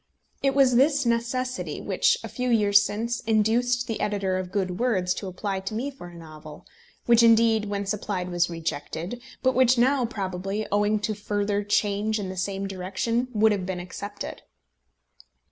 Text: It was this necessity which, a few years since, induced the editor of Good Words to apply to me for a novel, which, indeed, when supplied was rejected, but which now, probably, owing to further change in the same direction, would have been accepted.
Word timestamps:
It 0.41 0.55
was 0.55 0.77
this 0.77 1.05
necessity 1.05 1.79
which, 1.79 2.17
a 2.23 2.27
few 2.27 2.49
years 2.49 2.81
since, 2.81 3.19
induced 3.19 3.85
the 3.85 4.01
editor 4.01 4.39
of 4.39 4.51
Good 4.51 4.79
Words 4.79 5.13
to 5.13 5.27
apply 5.27 5.59
to 5.59 5.75
me 5.75 5.91
for 5.91 6.07
a 6.07 6.15
novel, 6.15 6.65
which, 7.05 7.21
indeed, 7.21 7.65
when 7.65 7.85
supplied 7.85 8.31
was 8.31 8.49
rejected, 8.49 9.21
but 9.43 9.53
which 9.53 9.77
now, 9.77 10.07
probably, 10.07 10.65
owing 10.71 10.99
to 11.01 11.13
further 11.13 11.63
change 11.63 12.17
in 12.19 12.29
the 12.29 12.35
same 12.35 12.65
direction, 12.67 13.27
would 13.31 13.51
have 13.51 13.67
been 13.67 13.79
accepted. 13.79 14.41